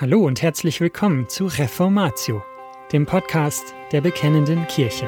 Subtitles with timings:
[0.00, 2.42] Hallo und herzlich willkommen zu Reformatio,
[2.90, 5.06] dem Podcast der Bekennenden Kirche.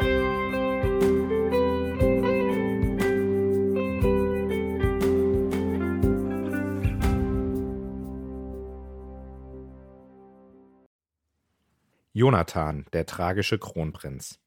[12.12, 14.40] Jonathan, der tragische Kronprinz.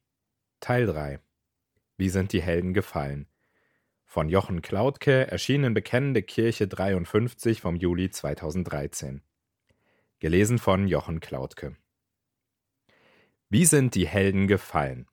[0.60, 1.22] Teil 3.
[1.98, 3.28] Wie sind die Helden gefallen?
[4.06, 9.24] Von Jochen Klautke, erschienen Bekennende Kirche 53 vom Juli 2013.
[10.26, 11.76] Gelesen von Jochen Klautke.
[13.48, 15.06] Wie sind die Helden gefallen?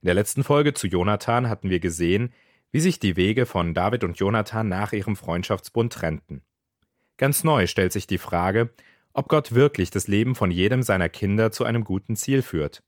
[0.00, 2.32] In der letzten Folge zu Jonathan hatten wir gesehen,
[2.70, 6.44] wie sich die Wege von David und Jonathan nach ihrem Freundschaftsbund trennten.
[7.16, 8.72] Ganz neu stellt sich die Frage,
[9.12, 12.84] ob Gott wirklich das Leben von jedem seiner Kinder zu einem guten Ziel führt.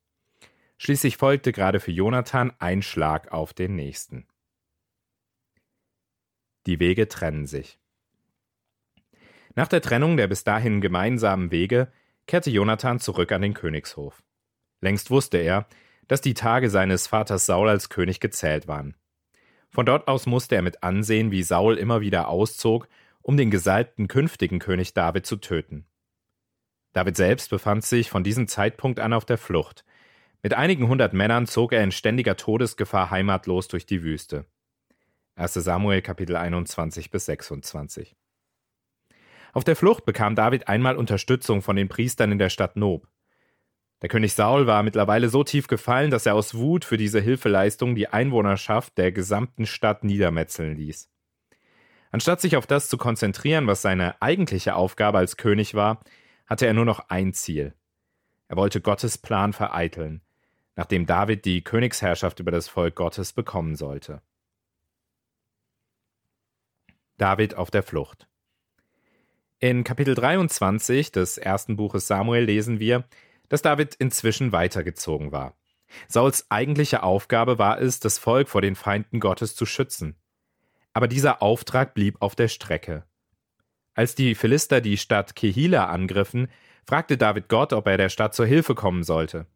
[0.78, 4.28] Schließlich folgte gerade für Jonathan ein Schlag auf den nächsten.
[6.66, 7.80] Die Wege trennen sich.
[9.54, 11.92] Nach der Trennung der bis dahin gemeinsamen Wege
[12.26, 14.22] kehrte Jonathan zurück an den Königshof.
[14.80, 15.66] Längst wusste er,
[16.08, 18.94] dass die Tage seines Vaters Saul als König gezählt waren.
[19.70, 22.88] Von dort aus musste er mit ansehen, wie Saul immer wieder auszog,
[23.22, 25.86] um den gesalbten künftigen König David zu töten.
[26.92, 29.84] David selbst befand sich von diesem Zeitpunkt an auf der Flucht.
[30.42, 34.44] Mit einigen hundert Männern zog er in ständiger Todesgefahr heimatlos durch die Wüste.
[35.36, 35.54] 1.
[35.54, 38.14] Samuel Kapitel 21 bis 26.
[39.54, 43.06] Auf der Flucht bekam David einmal Unterstützung von den Priestern in der Stadt Nob.
[44.02, 47.94] Der König Saul war mittlerweile so tief gefallen, dass er aus Wut für diese Hilfeleistung
[47.94, 51.08] die Einwohnerschaft der gesamten Stadt niedermetzeln ließ.
[52.10, 56.00] Anstatt sich auf das zu konzentrieren, was seine eigentliche Aufgabe als König war,
[56.46, 57.74] hatte er nur noch ein Ziel.
[58.48, 60.20] Er wollte Gottes Plan vereiteln,
[60.74, 64.20] nachdem David die Königsherrschaft über das Volk Gottes bekommen sollte.
[67.18, 68.26] David auf der Flucht.
[69.60, 73.04] In Kapitel 23 des ersten Buches Samuel lesen wir,
[73.48, 75.54] dass David inzwischen weitergezogen war.
[76.08, 80.16] Sauls eigentliche Aufgabe war es, das Volk vor den Feinden Gottes zu schützen.
[80.92, 83.04] Aber dieser Auftrag blieb auf der Strecke.
[83.94, 86.48] Als die Philister die Stadt Kehila angriffen,
[86.84, 89.46] fragte David Gott, ob er der Stadt zur Hilfe kommen sollte.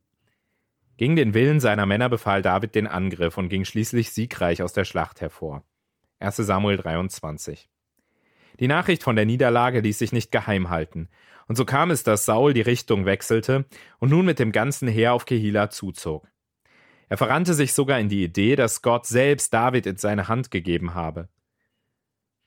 [0.97, 4.85] Gegen den Willen seiner Männer befahl David den Angriff und ging schließlich siegreich aus der
[4.85, 5.65] Schlacht hervor.
[6.21, 7.69] 1 Samuel 23.
[8.61, 11.09] Die Nachricht von der Niederlage ließ sich nicht geheim halten,
[11.47, 13.65] und so kam es, dass Saul die Richtung wechselte
[13.99, 16.29] und nun mit dem ganzen Heer auf Kehila zuzog.
[17.09, 20.95] Er verrannte sich sogar in die Idee, dass Gott selbst David in seine Hand gegeben
[20.95, 21.29] habe.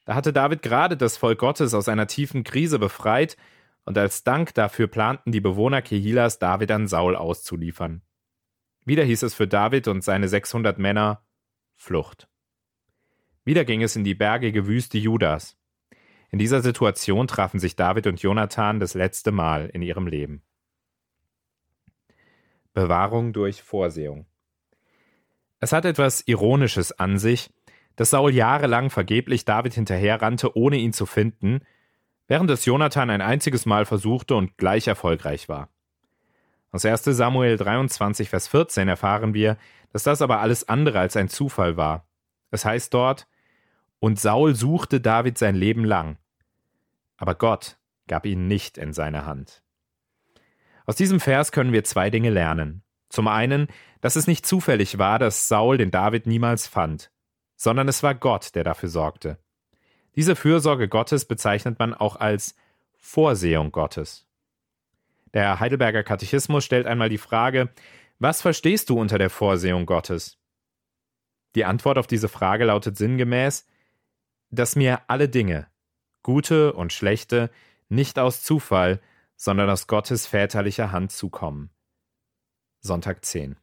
[0.06, 3.38] Da hatte David gerade das Volk Gottes aus einer tiefen Krise befreit,
[3.84, 8.04] und als Dank dafür planten die Bewohner Kehilas, David an Saul auszuliefern.
[8.86, 11.24] Wieder hieß es für David und seine 600 Männer
[11.76, 12.28] Flucht.
[13.44, 15.58] Wieder ging es in die bergige Wüste Judas.
[16.32, 20.42] In dieser Situation trafen sich David und Jonathan das letzte Mal in ihrem Leben.
[22.74, 24.26] Bewahrung durch Vorsehung.
[25.60, 27.52] Es hat etwas Ironisches an sich,
[27.98, 31.60] dass Saul jahrelang vergeblich David hinterherrannte, ohne ihn zu finden,
[32.28, 35.68] während es Jonathan ein einziges Mal versuchte und gleich erfolgreich war.
[36.72, 39.58] Aus 1 Samuel 23, Vers 14 erfahren wir,
[39.92, 42.08] dass das aber alles andere als ein Zufall war.
[42.50, 43.28] Es heißt dort,
[44.00, 46.18] und Saul suchte David sein Leben lang.
[47.22, 47.78] Aber Gott
[48.08, 49.62] gab ihn nicht in seine Hand.
[50.88, 52.82] Aus diesem Vers können wir zwei Dinge lernen.
[53.10, 53.68] Zum einen,
[54.02, 57.12] dass es nicht zufällig war, dass Saul den David niemals fand,
[57.56, 59.38] sondern es war Gott, der dafür sorgte.
[60.16, 62.56] Diese Fürsorge Gottes bezeichnet man auch als
[62.98, 64.28] Vorsehung Gottes.
[65.36, 67.70] Der Heidelberger Katechismus stellt einmal die Frage,
[68.18, 70.40] was verstehst du unter der Vorsehung Gottes?
[71.54, 73.68] Die Antwort auf diese Frage lautet sinngemäß,
[74.50, 75.71] dass mir alle Dinge,
[76.24, 77.50] gute und schlechte,
[77.90, 79.02] nicht aus Zufall,
[79.36, 81.72] sondern aus Gottes väterlicher Hand zukommen.
[82.80, 83.58] Sonntag 10.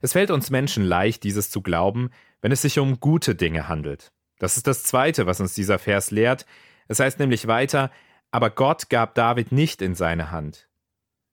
[0.00, 2.10] Es fällt uns Menschen leicht, dieses zu glauben,
[2.40, 4.12] wenn es sich um gute Dinge handelt.
[4.38, 6.46] Das ist das Zweite, was uns dieser Vers lehrt.
[6.86, 7.90] Es heißt nämlich weiter,
[8.30, 10.68] aber Gott gab David nicht in seine Hand.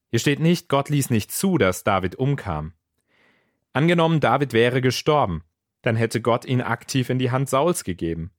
[0.10, 2.74] Hier steht nicht, Gott ließ nicht zu, dass David umkam.
[3.74, 5.44] Angenommen, David wäre gestorben,
[5.82, 8.32] dann hätte Gott ihn aktiv in die Hand Sauls gegeben.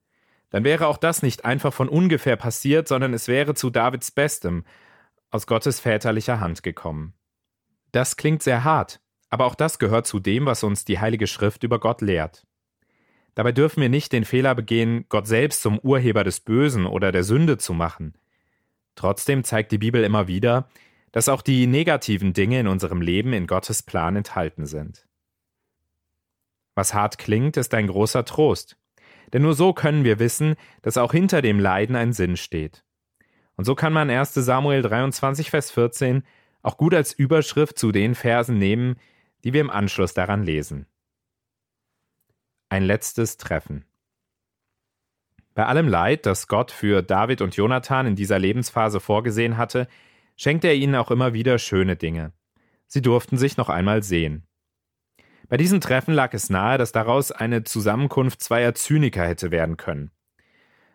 [0.50, 4.64] Dann wäre auch das nicht einfach von ungefähr passiert, sondern es wäre zu Davids Bestem
[5.30, 7.14] aus Gottes väterlicher Hand gekommen.
[7.92, 11.62] Das klingt sehr hart, aber auch das gehört zu dem, was uns die Heilige Schrift
[11.62, 12.46] über Gott lehrt.
[13.34, 17.22] Dabei dürfen wir nicht den Fehler begehen, Gott selbst zum Urheber des Bösen oder der
[17.22, 18.16] Sünde zu machen.
[18.94, 20.68] Trotzdem zeigt die Bibel immer wieder,
[21.12, 25.06] dass auch die negativen Dinge in unserem Leben in Gottes Plan enthalten sind.
[26.74, 28.78] Was hart klingt, ist ein großer Trost.
[29.32, 32.84] Denn nur so können wir wissen, dass auch hinter dem Leiden ein Sinn steht.
[33.56, 36.22] Und so kann man 1 Samuel 23, Vers 14
[36.62, 38.96] auch gut als Überschrift zu den Versen nehmen,
[39.44, 40.86] die wir im Anschluss daran lesen.
[42.68, 43.84] Ein letztes Treffen.
[45.54, 49.88] Bei allem Leid, das Gott für David und Jonathan in dieser Lebensphase vorgesehen hatte,
[50.36, 52.32] schenkte er ihnen auch immer wieder schöne Dinge.
[52.86, 54.46] Sie durften sich noch einmal sehen.
[55.48, 60.10] Bei diesem Treffen lag es nahe, dass daraus eine Zusammenkunft zweier Zyniker hätte werden können.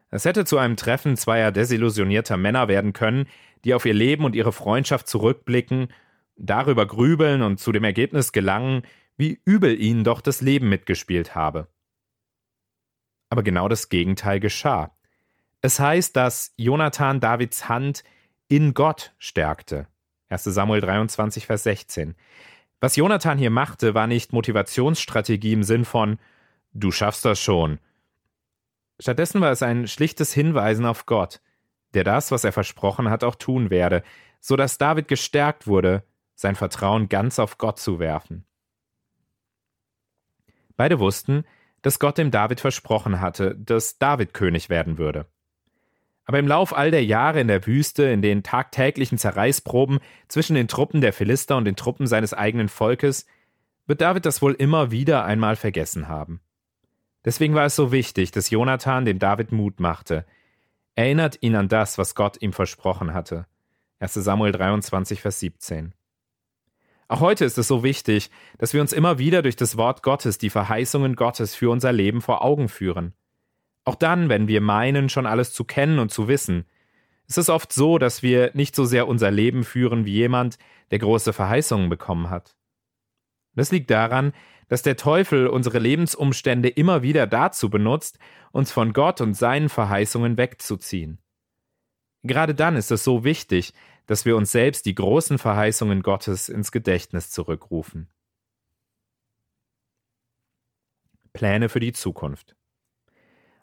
[0.10, 3.28] Es hätte zu einem Treffen zweier desillusionierter Männer werden können,
[3.64, 5.88] die auf ihr Leben und ihre Freundschaft zurückblicken,
[6.36, 8.82] darüber grübeln und zu dem Ergebnis gelangen,
[9.16, 11.68] wie übel ihnen doch das Leben mitgespielt habe.
[13.30, 14.94] Aber genau das Gegenteil geschah.
[15.62, 18.04] Es heißt, dass Jonathan Davids Hand
[18.50, 19.88] in Gott stärkte.
[20.28, 22.16] 1 Samuel 23, Vers 16.
[22.82, 26.20] Was Jonathan hier machte, war nicht Motivationsstrategie im Sinn von
[26.74, 27.80] Du schaffst das schon,
[29.02, 31.42] Stattdessen war es ein schlichtes Hinweisen auf Gott,
[31.96, 34.04] der das, was er versprochen hat, auch tun werde,
[34.40, 36.04] so dass David gestärkt wurde,
[36.36, 38.46] sein Vertrauen ganz auf Gott zu werfen.
[40.78, 41.46] Beide wussten,
[41.82, 45.26] dass Gott dem David versprochen hatte, dass David König werden würde.
[46.32, 50.00] Aber im Lauf all der Jahre in der Wüste, in den tagtäglichen Zerreißproben
[50.30, 53.26] zwischen den Truppen der Philister und den Truppen seines eigenen Volkes,
[53.86, 56.40] wird David das wohl immer wieder einmal vergessen haben.
[57.26, 60.26] Deswegen war es so wichtig, dass Jonathan dem David Mut machte.
[60.96, 63.46] Erinnert ihn an das, was Gott ihm versprochen hatte.
[64.00, 65.94] 1 Samuel 23, Vers 17.
[67.10, 70.38] Auch heute ist es so wichtig, dass wir uns immer wieder durch das Wort Gottes
[70.38, 73.16] die Verheißungen Gottes für unser Leben vor Augen führen.
[73.84, 76.66] Auch dann, wenn wir meinen, schon alles zu kennen und zu wissen,
[77.28, 80.58] ist es oft so, dass wir nicht so sehr unser Leben führen wie jemand,
[80.92, 82.56] der große Verheißungen bekommen hat.
[83.56, 84.34] Das liegt daran,
[84.68, 88.20] dass der Teufel unsere Lebensumstände immer wieder dazu benutzt,
[88.52, 91.20] uns von Gott und seinen Verheißungen wegzuziehen.
[92.24, 93.74] Gerade dann ist es so wichtig,
[94.06, 98.10] dass wir uns selbst die großen Verheißungen Gottes ins Gedächtnis zurückrufen.
[101.34, 102.56] Pläne für die Zukunft.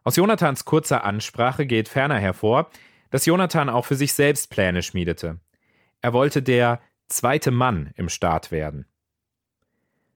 [0.08, 2.70] Aus Jonathans kurzer Ansprache geht ferner hervor,
[3.10, 5.38] dass Jonathan auch für sich selbst Pläne schmiedete.
[6.00, 8.86] Er wollte der zweite Mann im Staat werden.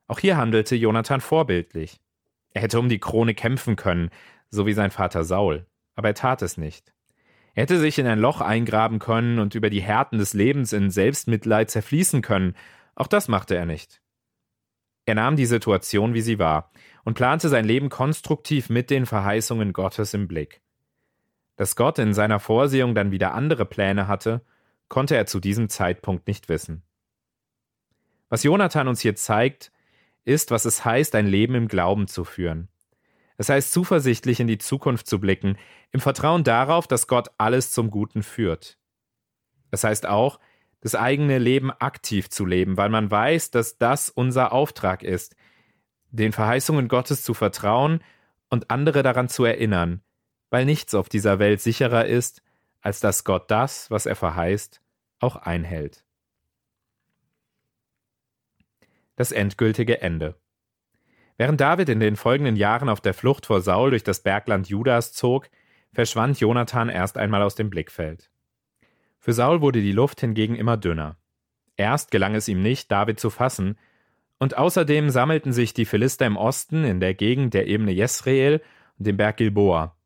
[0.07, 2.01] Auch hier handelte Jonathan vorbildlich.
[2.53, 4.09] Er hätte um die Krone kämpfen können,
[4.49, 6.95] so wie sein Vater Saul, aber er tat es nicht.
[7.53, 10.91] Er hätte sich in ein Loch eingraben können und über die Härten des Lebens in
[10.91, 12.57] Selbstmitleid zerfließen können,
[12.95, 14.02] auch das machte er nicht.
[15.05, 16.71] Er nahm die Situation, wie sie war,
[17.05, 20.63] und plante sein Leben konstruktiv mit den Verheißungen Gottes im Blick.
[21.57, 24.43] Dass Gott in seiner Vorsehung dann wieder andere Pläne hatte,
[24.89, 26.83] konnte er zu diesem Zeitpunkt nicht wissen.
[28.29, 29.73] Was Jonathan uns hier zeigt,
[30.25, 32.69] ist, was es heißt, ein Leben im Glauben zu führen.
[33.37, 35.59] Es heißt, zuversichtlich in die Zukunft zu blicken,
[35.91, 38.79] im Vertrauen darauf, dass Gott alles zum Guten führt.
[39.71, 40.39] Es heißt auch,
[40.83, 45.35] das eigene Leben aktiv zu leben, weil man weiß, dass das unser Auftrag ist,
[46.11, 48.05] den Verheißungen Gottes zu vertrauen
[48.51, 50.03] und andere daran zu erinnern,
[50.51, 52.43] weil nichts auf dieser Welt sicherer ist,
[52.83, 54.83] als dass Gott das, was er verheißt,
[55.21, 56.05] auch einhält
[59.23, 60.35] das endgültige Ende.
[61.37, 65.13] Während David in den folgenden Jahren auf der Flucht vor Saul durch das Bergland Judas
[65.13, 65.49] zog,
[65.93, 68.32] verschwand Jonathan erst einmal aus dem Blickfeld.
[69.23, 71.17] Für Saul wurde die Luft hingegen immer dünner.
[71.77, 73.79] Erst gelang es ihm nicht, David zu fassen,
[74.41, 78.61] und außerdem sammelten sich die Philister im Osten in der Gegend der Ebene Jesreel
[78.99, 79.97] und dem Berg Gilboa,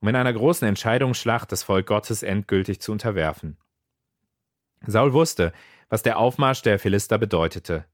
[0.00, 3.58] um in einer großen Entscheidungsschlacht das Volk Gottes endgültig zu unterwerfen.
[4.84, 5.52] Saul wusste,
[5.88, 7.84] was der Aufmarsch der Philister bedeutete.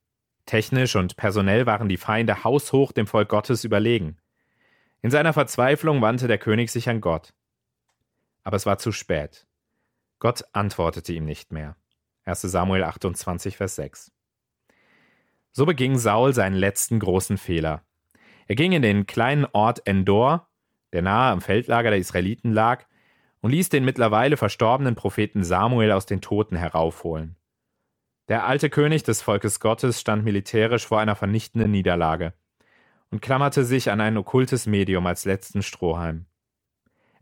[0.46, 4.16] Technisch und personell waren die Feinde haushoch dem Volk Gottes überlegen.
[5.02, 7.34] In seiner Verzweiflung wandte der König sich an Gott.
[8.44, 9.46] Aber es war zu spät.
[10.20, 11.76] Gott antwortete ihm nicht mehr.
[12.26, 14.12] 1 Samuel 28, Vers 6.
[15.52, 17.82] So beging Saul seinen letzten großen Fehler.
[18.46, 20.48] Er ging in den kleinen Ort Endor,
[20.92, 22.84] der nahe am Feldlager der Israeliten lag,
[23.40, 27.36] und ließ den mittlerweile verstorbenen Propheten Samuel aus den Toten heraufholen.
[28.28, 32.34] Der alte König des Volkes Gottes stand militärisch vor einer vernichtenden Niederlage
[33.10, 36.26] und klammerte sich an ein okkultes Medium als letzten Strohhalm.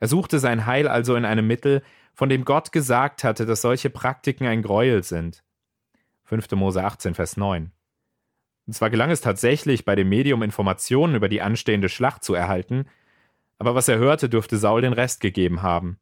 [0.00, 1.83] Er suchte sein Heil also in einem Mittel,
[2.18, 5.44] von dem Gott gesagt hatte, dass solche Praktiken ein Gräuel sind.
[6.25, 6.50] 5.
[6.56, 7.70] Mose 18, Vers 9.
[8.66, 12.87] Und zwar gelang es tatsächlich, bei dem Medium Informationen über die anstehende Schlacht zu erhalten,
[13.58, 16.00] aber was er hörte, dürfte Saul den Rest gegeben haben.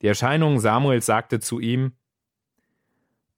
[0.00, 1.92] Die Erscheinung Samuels sagte zu ihm,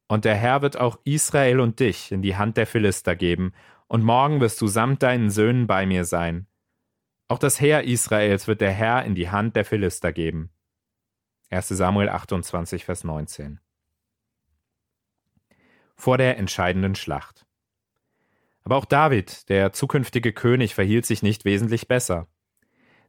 [0.07, 3.53] und der Herr wird auch Israel und dich in die Hand der Philister geben,
[3.89, 6.47] und morgen wirst du samt deinen Söhnen bei mir sein.
[7.27, 10.51] Auch das Heer Israels wird der Herr in die Hand der Philister geben.
[11.53, 13.59] 1 Samuel 28, Vers 19.
[15.97, 17.45] Vor der entscheidenden Schlacht.
[18.63, 22.29] Aber auch David, der zukünftige König, verhielt sich nicht wesentlich besser.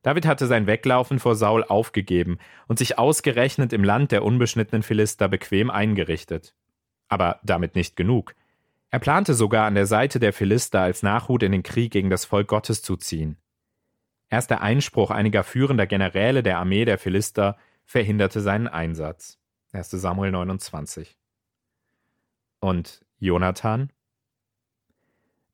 [0.01, 5.27] David hatte sein Weglaufen vor Saul aufgegeben und sich ausgerechnet im Land der unbeschnittenen Philister
[5.27, 6.55] bequem eingerichtet.
[7.09, 8.33] Aber damit nicht genug.
[8.89, 12.25] Er plante sogar an der Seite der Philister als Nachhut in den Krieg gegen das
[12.25, 13.37] Volk Gottes zu ziehen.
[14.31, 17.55] Erst der Einspruch einiger führender Generäle der Armee der Philister
[17.91, 19.37] verhinderte seinen Einsatz.
[19.73, 19.91] 1.
[19.91, 21.17] Samuel 29.
[22.61, 23.91] Und Jonathan?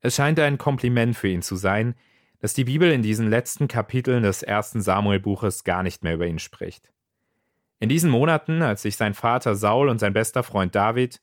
[0.01, 1.95] Es scheint ein Kompliment für ihn zu sein,
[2.39, 6.37] dass die Bibel in diesen letzten Kapiteln des ersten Samuel-Buches gar nicht mehr über ihn
[6.37, 6.91] spricht.
[7.79, 11.19] In diesen Monaten, als sich sein Vater Saul und sein bester Freund David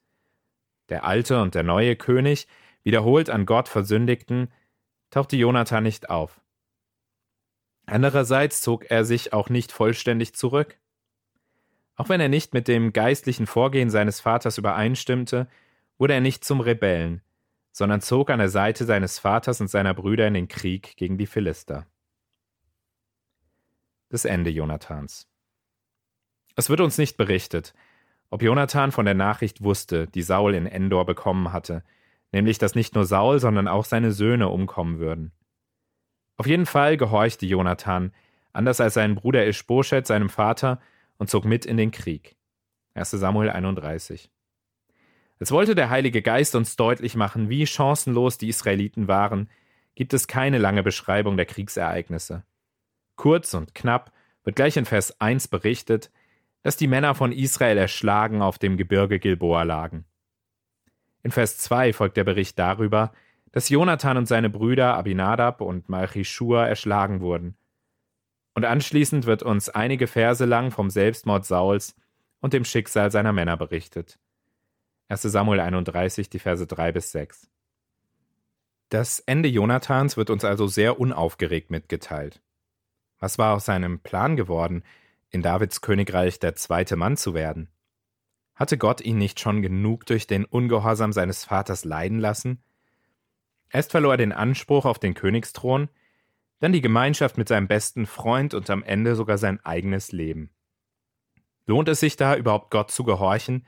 [0.88, 2.49] der alte und der neue König,
[2.83, 4.52] wiederholt an Gott versündigten,
[5.11, 6.40] tauchte Jonathan nicht auf.
[7.87, 10.78] Andererseits zog er sich auch nicht vollständig zurück.
[11.97, 15.49] Auch wenn er nicht mit dem geistlichen Vorgehen seines Vaters übereinstimmte,
[15.99, 17.23] wurde er nicht zum Rebellen,
[17.73, 21.27] sondern zog an der Seite seines Vaters und seiner Brüder in den Krieg gegen die
[21.27, 21.87] Philister.
[24.09, 25.29] Das Ende Jonathans.
[26.57, 27.75] Es wird uns nicht berichtet,
[28.31, 31.85] ob Jonathan von der Nachricht wusste, die Saul in Endor bekommen hatte,
[32.33, 35.33] nämlich dass nicht nur Saul, sondern auch seine Söhne umkommen würden.
[36.37, 38.13] Auf jeden Fall gehorchte Jonathan,
[38.53, 40.81] anders als sein Bruder Ischboschet seinem Vater,
[41.18, 42.37] und zog mit in den Krieg.
[42.94, 44.30] 1 Samuel 31.
[45.40, 49.50] Als wollte der Heilige Geist uns deutlich machen, wie chancenlos die Israeliten waren,
[49.94, 52.44] gibt es keine lange Beschreibung der Kriegsereignisse.
[53.16, 54.12] Kurz und knapp
[54.44, 56.11] wird gleich in Vers 1 berichtet,
[56.62, 60.04] dass die Männer von Israel erschlagen auf dem Gebirge Gilboa lagen.
[61.23, 63.12] In Vers 2 folgt der Bericht darüber,
[63.52, 67.56] dass Jonathan und seine Brüder Abinadab und Malchishua erschlagen wurden.
[68.54, 71.96] Und anschließend wird uns einige Verse lang vom Selbstmord Sauls
[72.40, 74.18] und dem Schicksal seiner Männer berichtet.
[75.08, 77.50] 1 Samuel 31, die Verse 3 bis 6.
[78.88, 82.40] Das Ende Jonathans wird uns also sehr unaufgeregt mitgeteilt.
[83.18, 84.84] Was war aus seinem Plan geworden,
[85.30, 87.68] in Davids Königreich der zweite Mann zu werden?
[88.54, 92.62] Hatte Gott ihn nicht schon genug durch den Ungehorsam seines Vaters leiden lassen?
[93.70, 95.88] Erst verlor er den Anspruch auf den Königsthron,
[96.64, 100.49] dann die Gemeinschaft mit seinem besten Freund und am Ende sogar sein eigenes Leben.
[101.66, 103.66] Lohnt es sich da überhaupt Gott zu gehorchen,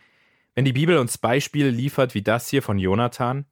[0.55, 3.45] wenn die Bibel uns Beispiele liefert wie das hier von Jonathan?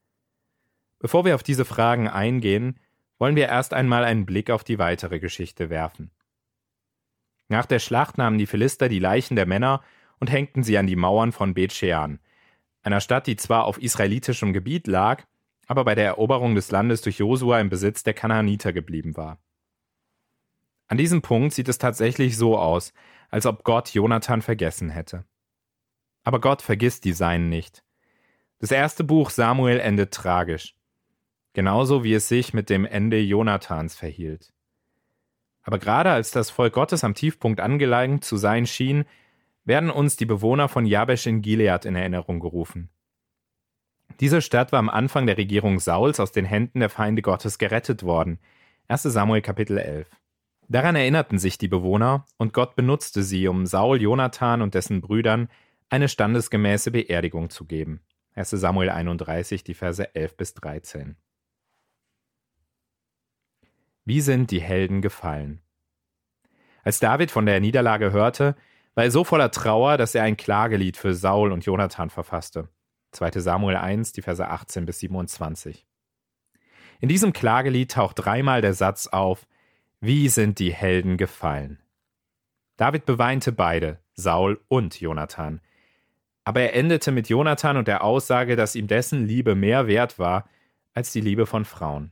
[0.97, 2.79] Bevor wir auf diese Fragen eingehen,
[3.19, 6.09] wollen wir erst einmal einen Blick auf die weitere Geschichte werfen.
[7.47, 9.83] Nach der Schlacht nahmen die Philister die Leichen der Männer
[10.19, 12.19] und hängten sie an die Mauern von Bet-Shean,
[12.81, 15.23] einer Stadt, die zwar auf israelitischem Gebiet lag,
[15.67, 19.39] aber bei der Eroberung des Landes durch Josua im Besitz der Kanaaniter geblieben war.
[20.87, 22.93] An diesem Punkt sieht es tatsächlich so aus,
[23.29, 25.25] als ob Gott Jonathan vergessen hätte.
[26.23, 27.83] Aber Gott vergisst die Seinen nicht.
[28.59, 30.75] Das erste Buch Samuel endet tragisch,
[31.53, 34.53] genauso wie es sich mit dem Ende Jonathans verhielt.
[35.63, 39.05] Aber gerade als das Volk Gottes am Tiefpunkt angelangt zu sein schien,
[39.63, 42.89] werden uns die Bewohner von Jabesh in Gilead in Erinnerung gerufen.
[44.19, 48.03] Diese Stadt war am Anfang der Regierung Sauls aus den Händen der Feinde Gottes gerettet
[48.03, 48.39] worden.
[48.87, 50.07] 1 Samuel Kapitel 11.
[50.67, 55.49] Daran erinnerten sich die Bewohner, und Gott benutzte sie, um Saul, Jonathan und dessen Brüdern
[55.89, 58.01] eine standesgemäße Beerdigung zu geben.
[58.33, 61.17] 1 Samuel 31, die Verse 11 bis 13.
[64.05, 65.61] Wie sind die Helden gefallen?
[66.83, 68.55] Als David von der Niederlage hörte,
[68.93, 72.69] war er so voller Trauer, dass er ein Klagelied für Saul und Jonathan verfasste.
[73.15, 73.31] 2.
[73.39, 75.85] Samuel 1, die Verse 18 bis 27.
[76.99, 79.47] In diesem Klagelied taucht dreimal der Satz auf,
[79.99, 81.79] wie sind die Helden gefallen?
[82.77, 85.61] David beweinte beide, Saul und Jonathan.
[86.43, 90.47] Aber er endete mit Jonathan und der Aussage, dass ihm dessen Liebe mehr wert war
[90.93, 92.11] als die Liebe von Frauen.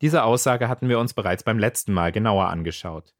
[0.00, 3.14] Diese Aussage hatten wir uns bereits beim letzten Mal genauer angeschaut.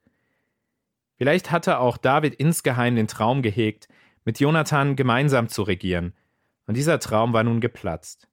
[1.17, 3.89] Vielleicht hatte auch David insgeheim den Traum gehegt,
[4.25, 6.15] mit Jonathan gemeinsam zu regieren,
[6.67, 8.29] und dieser Traum war nun geplatzt.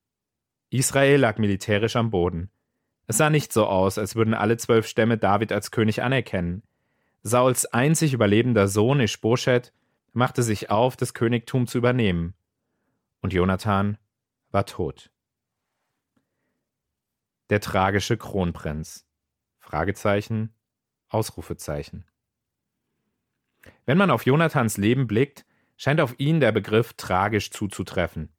[0.69, 2.51] Israel lag militärisch am Boden.
[3.07, 6.61] Es sah nicht so aus, als würden alle zwölf Stämme David als König anerkennen.
[7.23, 9.73] Sauls einzig überlebender Sohn Ischboschet
[10.13, 12.35] machte sich auf, das Königtum zu übernehmen.
[13.21, 13.97] Und Jonathan
[14.51, 15.11] war tot.
[17.49, 19.07] Der tragische Kronprinz.
[19.57, 20.53] Fragezeichen,
[21.09, 22.05] Ausrufezeichen.
[23.85, 25.45] Wenn man auf Jonathans Leben blickt,
[25.79, 28.29] scheint auf ihn der Begriff tragisch zuzutreffen.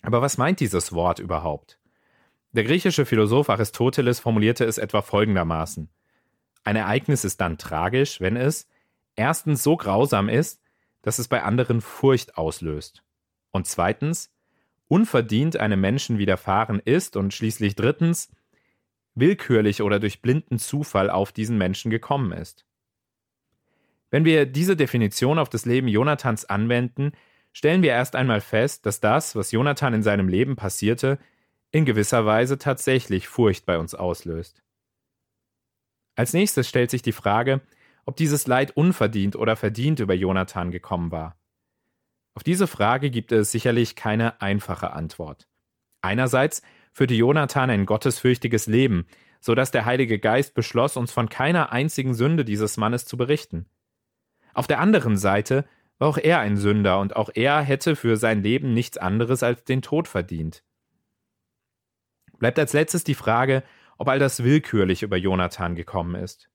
[0.00, 1.80] Aber was meint dieses Wort überhaupt?
[2.52, 5.90] Der griechische Philosoph Aristoteles formulierte es etwa folgendermaßen.
[6.62, 8.68] Ein Ereignis ist dann tragisch, wenn es,
[9.16, 10.62] erstens so grausam ist,
[11.02, 13.02] dass es bei anderen Furcht auslöst.
[13.50, 14.32] Und zweitens,
[14.86, 18.30] unverdient einem Menschen widerfahren ist und schließlich drittens,
[19.16, 22.64] willkürlich oder durch blinden Zufall auf diesen Menschen gekommen ist.
[24.12, 27.12] Wenn wir diese Definition auf das Leben Jonathans anwenden,
[27.54, 31.18] stellen wir erst einmal fest, dass das, was Jonathan in seinem Leben passierte,
[31.70, 34.62] in gewisser Weise tatsächlich Furcht bei uns auslöst.
[36.14, 37.62] Als nächstes stellt sich die Frage,
[38.04, 41.38] ob dieses Leid unverdient oder verdient über Jonathan gekommen war.
[42.34, 45.48] Auf diese Frage gibt es sicherlich keine einfache Antwort.
[46.02, 46.60] Einerseits
[46.92, 49.06] führte Jonathan ein gottesfürchtiges Leben,
[49.40, 53.70] so dass der Heilige Geist beschloss, uns von keiner einzigen Sünde dieses Mannes zu berichten.
[54.54, 55.64] Auf der anderen Seite
[55.98, 59.64] war auch er ein Sünder und auch er hätte für sein Leben nichts anderes als
[59.64, 60.64] den Tod verdient.
[62.38, 63.62] Bleibt als letztes die Frage,
[63.98, 66.50] ob all das willkürlich über Jonathan gekommen ist.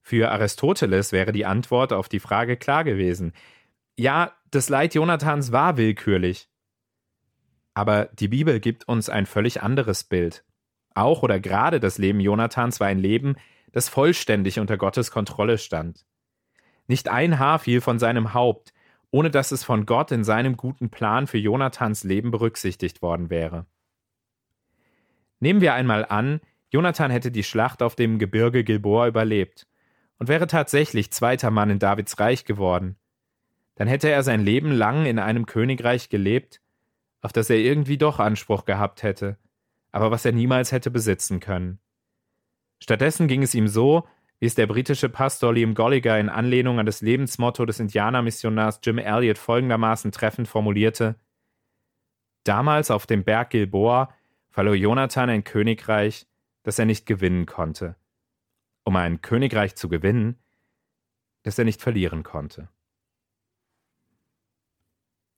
[0.00, 3.32] Für Aristoteles wäre die Antwort auf die Frage klar gewesen.
[3.96, 6.48] Ja, das Leid Jonathans war willkürlich.
[7.74, 10.44] Aber die Bibel gibt uns ein völlig anderes Bild.
[10.94, 13.36] Auch oder gerade das Leben Jonathans war ein Leben,
[13.72, 16.04] das vollständig unter Gottes Kontrolle stand.
[16.88, 18.72] Nicht ein Haar fiel von seinem Haupt,
[19.10, 23.66] ohne dass es von Gott in seinem guten Plan für Jonathans Leben berücksichtigt worden wäre.
[25.38, 26.40] Nehmen wir einmal an,
[26.70, 29.66] Jonathan hätte die Schlacht auf dem Gebirge Gilboa überlebt
[30.18, 32.96] und wäre tatsächlich zweiter Mann in Davids Reich geworden.
[33.76, 36.60] Dann hätte er sein Leben lang in einem Königreich gelebt,
[37.20, 39.38] auf das er irgendwie doch Anspruch gehabt hätte,
[39.92, 41.78] aber was er niemals hätte besitzen können.
[42.82, 44.06] Stattdessen ging es ihm so,
[44.40, 48.98] wie es der britische Pastor Liam Golliger in Anlehnung an das Lebensmotto des Indianermissionars Jim
[48.98, 51.16] Elliot folgendermaßen treffend formulierte:
[52.44, 54.14] Damals auf dem Berg Gilboa
[54.48, 56.26] verlor Jonathan ein Königreich,
[56.62, 57.96] das er nicht gewinnen konnte,
[58.84, 60.38] um ein Königreich zu gewinnen,
[61.42, 62.68] das er nicht verlieren konnte.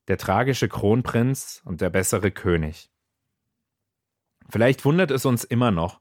[0.08, 2.90] Der tragische Kronprinz und der bessere König.
[4.48, 6.00] Vielleicht wundert es uns immer noch,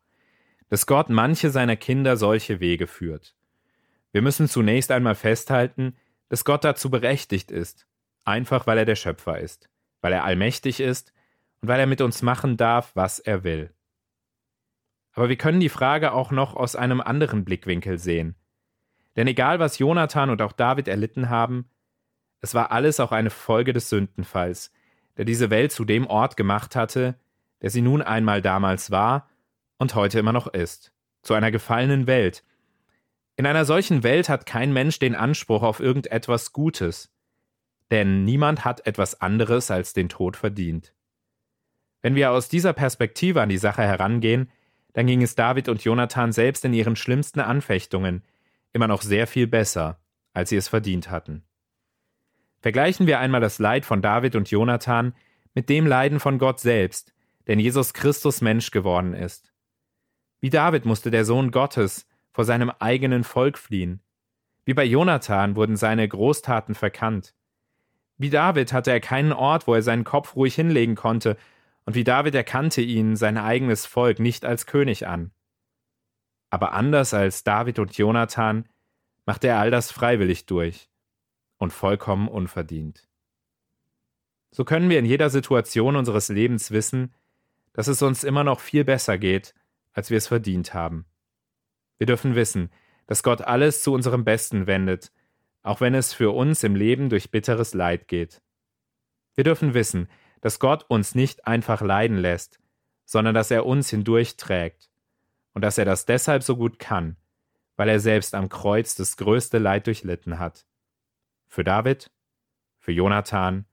[0.70, 3.36] dass Gott manche seiner Kinder solche Wege führt.
[4.12, 5.96] Wir müssen zunächst einmal festhalten,
[6.30, 7.88] dass Gott dazu berechtigt ist,
[8.24, 9.70] einfach weil er der Schöpfer ist,
[10.02, 11.14] weil er allmächtig ist
[11.62, 13.74] und weil er mit uns machen darf, was er will.
[15.14, 18.36] Aber wir können die Frage auch noch aus einem anderen Blickwinkel sehen.
[19.16, 21.70] Denn egal was Jonathan und auch David erlitten haben,
[22.42, 24.72] es war alles auch eine Folge des Sündenfalls,
[25.18, 27.20] der diese Welt zu dem Ort gemacht hatte,
[27.62, 29.28] der sie nun einmal damals war
[29.80, 32.44] und heute immer noch ist, zu einer gefallenen Welt.
[33.36, 37.12] In einer solchen Welt hat kein Mensch den Anspruch auf irgendetwas Gutes,
[37.90, 40.94] denn niemand hat etwas anderes als den Tod verdient.
[42.02, 44.52] Wenn wir aus dieser Perspektive an die Sache herangehen,
[44.94, 48.24] dann ging es David und Jonathan selbst in ihren schlimmsten Anfechtungen
[48.74, 50.00] immer noch sehr viel besser,
[50.34, 51.44] als sie es verdient hatten.
[52.62, 55.16] Vergleichen wir einmal das Leid von David und Jonathan
[55.54, 57.14] mit dem Leiden von Gott selbst,
[57.48, 59.54] denn Jesus Christus Mensch geworden ist.
[60.42, 64.02] Wie David musste der Sohn Gottes vor seinem eigenen Volk fliehen.
[64.66, 67.34] Wie bei Jonathan wurden seine Großtaten verkannt.
[68.18, 71.38] Wie David hatte er keinen Ort, wo er seinen Kopf ruhig hinlegen konnte,
[71.86, 75.32] und wie David erkannte ihn, sein eigenes Volk, nicht als König an.
[76.52, 78.66] Aber anders als David und Jonathan
[79.26, 80.90] machte er all das freiwillig durch
[81.58, 83.08] und vollkommen unverdient.
[84.52, 87.14] So können wir in jeder Situation unseres Lebens wissen,
[87.74, 89.54] dass es uns immer noch viel besser geht,
[89.94, 91.06] als wir es verdient haben.
[91.98, 92.72] Wir dürfen wissen,
[93.08, 95.12] dass Gott alles zu unserem Besten wendet,
[95.62, 98.42] auch wenn es für uns im Leben durch bitteres Leid geht.
[99.36, 100.10] Wir dürfen wissen,
[100.42, 102.60] dass Gott uns nicht einfach leiden lässt,
[103.06, 104.90] sondern dass er uns hindurchträgt
[105.54, 107.18] und dass er das deshalb so gut kann,
[107.76, 110.66] weil er selbst am Kreuz das größte Leid durchlitten hat.
[111.48, 112.12] Für David,
[112.78, 113.66] für Jonathan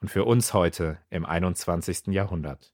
[0.00, 2.08] und für uns heute im 21.
[2.08, 2.73] Jahrhundert.